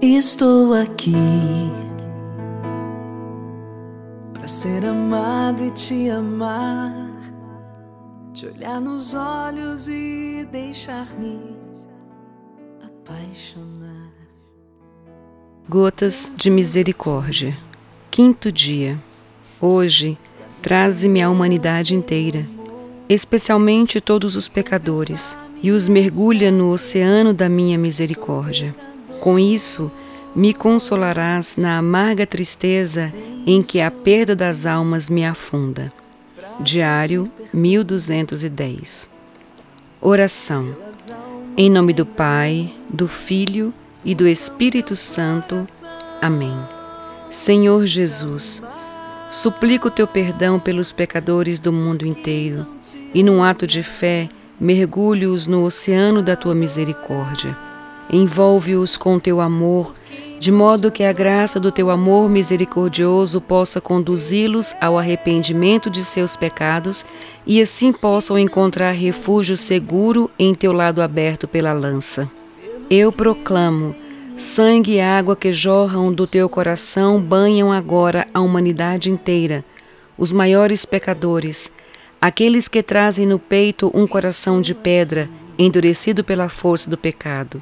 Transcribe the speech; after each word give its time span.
Estou 0.00 0.74
aqui 0.74 1.12
para 4.32 4.46
ser 4.46 4.84
amado 4.84 5.64
e 5.64 5.72
te 5.72 6.08
amar, 6.08 6.94
te 8.32 8.46
olhar 8.46 8.80
nos 8.80 9.12
olhos 9.14 9.88
e 9.88 10.46
deixar-me 10.52 11.40
apaixonar. 12.80 14.12
Gotas 15.68 16.32
de 16.36 16.48
Misericórdia, 16.48 17.58
quinto 18.08 18.52
dia. 18.52 18.96
Hoje, 19.60 20.16
traze-me 20.62 21.20
a 21.20 21.28
humanidade 21.28 21.96
inteira, 21.96 22.46
especialmente 23.08 24.00
todos 24.00 24.36
os 24.36 24.46
pecadores, 24.46 25.36
e 25.60 25.72
os 25.72 25.88
mergulha 25.88 26.52
no 26.52 26.70
oceano 26.70 27.34
da 27.34 27.48
minha 27.48 27.76
misericórdia. 27.76 28.72
Com 29.20 29.38
isso, 29.38 29.90
me 30.34 30.54
consolarás 30.54 31.56
na 31.56 31.78
amarga 31.78 32.26
tristeza 32.26 33.12
em 33.44 33.60
que 33.60 33.80
a 33.80 33.90
perda 33.90 34.36
das 34.36 34.66
almas 34.66 35.08
me 35.08 35.24
afunda. 35.24 35.92
Diário 36.60 37.30
1210. 37.52 39.10
Oração. 40.00 40.76
Em 41.56 41.68
nome 41.68 41.92
do 41.92 42.06
Pai, 42.06 42.72
do 42.92 43.08
Filho 43.08 43.74
e 44.04 44.14
do 44.14 44.28
Espírito 44.28 44.94
Santo. 44.94 45.64
Amém. 46.22 46.56
Senhor 47.28 47.84
Jesus, 47.84 48.62
suplico 49.28 49.90
teu 49.90 50.06
perdão 50.06 50.60
pelos 50.60 50.92
pecadores 50.92 51.58
do 51.58 51.72
mundo 51.72 52.06
inteiro 52.06 52.66
e, 53.12 53.22
num 53.22 53.42
ato 53.42 53.66
de 53.66 53.82
fé, 53.82 54.28
mergulho-os 54.60 55.48
no 55.48 55.64
oceano 55.64 56.22
da 56.22 56.36
tua 56.36 56.54
misericórdia 56.54 57.67
Envolve-os 58.10 58.96
com 58.96 59.18
teu 59.18 59.38
amor, 59.38 59.92
de 60.40 60.52
modo 60.52 60.90
que 60.90 61.02
a 61.02 61.12
graça 61.12 61.58
do 61.58 61.72
teu 61.72 61.90
amor 61.90 62.30
misericordioso 62.30 63.40
possa 63.40 63.80
conduzi-los 63.80 64.74
ao 64.80 64.96
arrependimento 64.96 65.90
de 65.90 66.04
seus 66.04 66.36
pecados 66.36 67.04
e 67.44 67.60
assim 67.60 67.92
possam 67.92 68.38
encontrar 68.38 68.92
refúgio 68.92 69.56
seguro 69.56 70.30
em 70.38 70.54
teu 70.54 70.72
lado 70.72 71.02
aberto 71.02 71.48
pela 71.48 71.72
lança. 71.72 72.30
Eu 72.88 73.12
proclamo: 73.12 73.94
sangue 74.36 74.92
e 74.92 75.00
água 75.00 75.36
que 75.36 75.52
jorram 75.52 76.10
do 76.12 76.26
teu 76.26 76.48
coração 76.48 77.20
banham 77.20 77.70
agora 77.70 78.26
a 78.32 78.40
humanidade 78.40 79.10
inteira, 79.10 79.64
os 80.16 80.32
maiores 80.32 80.84
pecadores, 80.86 81.70
aqueles 82.20 82.68
que 82.68 82.82
trazem 82.82 83.26
no 83.26 83.38
peito 83.38 83.90
um 83.92 84.06
coração 84.06 84.62
de 84.62 84.72
pedra, 84.72 85.28
endurecido 85.58 86.24
pela 86.24 86.48
força 86.48 86.88
do 86.88 86.96
pecado 86.96 87.60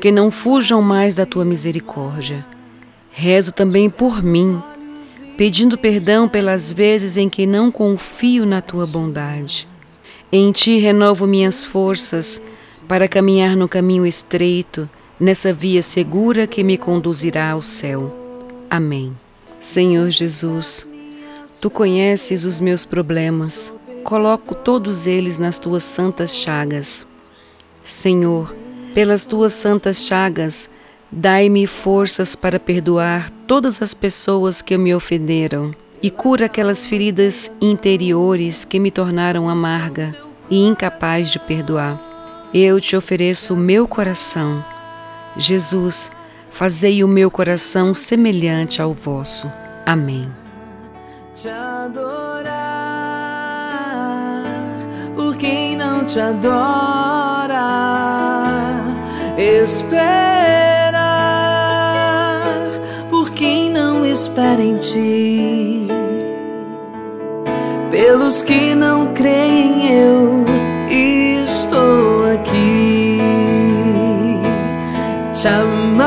que 0.00 0.10
não 0.10 0.30
fujam 0.30 0.82
mais 0.82 1.14
da 1.14 1.24
tua 1.24 1.44
misericórdia. 1.44 2.44
Rezo 3.10 3.52
também 3.52 3.88
por 3.88 4.22
mim, 4.22 4.62
pedindo 5.36 5.78
perdão 5.78 6.28
pelas 6.28 6.70
vezes 6.70 7.16
em 7.16 7.28
que 7.28 7.46
não 7.46 7.70
confio 7.70 8.44
na 8.44 8.60
tua 8.60 8.86
bondade. 8.86 9.68
Em 10.32 10.50
ti 10.52 10.78
renovo 10.78 11.26
minhas 11.26 11.64
forças 11.64 12.40
para 12.88 13.08
caminhar 13.08 13.56
no 13.56 13.68
caminho 13.68 14.06
estreito, 14.06 14.88
nessa 15.18 15.52
via 15.52 15.80
segura 15.80 16.46
que 16.46 16.62
me 16.62 16.76
conduzirá 16.76 17.52
ao 17.52 17.62
céu. 17.62 18.14
Amém. 18.68 19.16
Senhor 19.60 20.10
Jesus, 20.10 20.86
tu 21.60 21.70
conheces 21.70 22.44
os 22.44 22.60
meus 22.60 22.84
problemas, 22.84 23.72
coloco 24.02 24.54
todos 24.54 25.06
eles 25.06 25.38
nas 25.38 25.58
tuas 25.58 25.84
santas 25.84 26.34
chagas. 26.34 27.06
Senhor, 27.84 28.54
pelas 28.94 29.26
tuas 29.26 29.52
santas 29.52 29.98
chagas, 29.98 30.70
dai-me 31.10 31.66
forças 31.66 32.36
para 32.36 32.60
perdoar 32.60 33.28
todas 33.44 33.82
as 33.82 33.92
pessoas 33.92 34.62
que 34.62 34.78
me 34.78 34.94
ofenderam 34.94 35.74
e 36.00 36.10
cura 36.10 36.46
aquelas 36.46 36.86
feridas 36.86 37.50
interiores 37.60 38.64
que 38.64 38.78
me 38.78 38.92
tornaram 38.92 39.48
amarga 39.48 40.14
e 40.48 40.64
incapaz 40.64 41.32
de 41.32 41.40
perdoar. 41.40 42.00
Eu 42.54 42.80
te 42.80 42.94
ofereço 42.94 43.54
o 43.54 43.56
meu 43.56 43.88
coração. 43.88 44.64
Jesus, 45.36 46.12
fazei 46.48 47.02
o 47.02 47.08
meu 47.08 47.32
coração 47.32 47.92
semelhante 47.92 48.80
ao 48.80 48.92
vosso. 48.94 49.50
Amém. 49.84 50.28
Te 51.34 51.48
adorar 51.48 52.04
por 55.16 55.36
quem 55.36 55.76
não 55.76 56.04
te 56.04 56.20
adora 56.20 57.13
esperar 59.64 60.92
por 63.08 63.30
quem 63.30 63.70
não 63.70 64.04
espera 64.04 64.60
em 64.62 64.76
ti. 64.76 65.88
Pelos 67.90 68.42
que 68.42 68.74
não 68.74 69.14
creem, 69.14 69.90
eu 69.90 70.44
estou 70.90 72.30
aqui. 72.34 73.20
Te 75.32 75.48
amar 75.48 76.04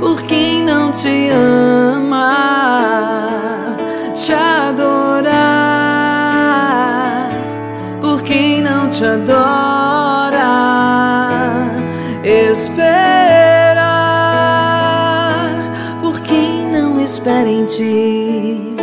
por 0.00 0.22
quem 0.22 0.64
não 0.64 0.90
te 0.90 1.28
ama. 1.28 2.56
Te 4.14 4.32
adorar 4.32 5.28
por 8.00 8.22
quem 8.22 8.62
não 8.62 8.88
te 8.88 9.04
adora 9.04 9.67
espera 17.18 17.48
em 17.50 17.66
ti. 17.66 18.76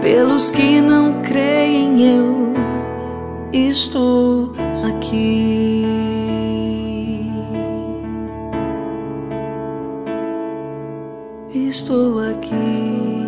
Pelos 0.00 0.50
que 0.50 0.80
não 0.80 1.22
creem, 1.22 2.02
eu 2.02 2.52
estou 3.52 4.52
aqui. 4.84 5.86
Estou 11.54 12.18
aqui. 12.28 13.21